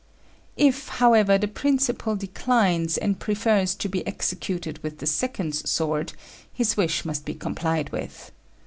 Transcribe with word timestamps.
If, 0.57 0.87
however, 0.87 1.37
the 1.37 1.47
principal 1.47 2.15
declines, 2.15 2.97
and 2.97 3.19
prefers 3.19 3.75
to 3.75 3.87
be 3.87 4.07
executed 4.07 4.81
with 4.81 4.97
the 4.97 5.05
second's 5.05 5.69
sword, 5.69 6.13
his 6.51 6.75
wish 6.75 7.05
must 7.05 7.23
be 7.23 7.35
complied 7.35 7.91
with. 7.91 8.31